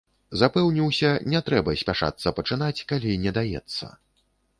Запэўніўся, 0.41 1.11
не 1.33 1.41
трэба 1.49 1.75
спяшацца 1.81 2.33
пачынаць, 2.39 2.83
калі 2.93 3.13
не 3.27 3.35
даецца. 3.37 3.91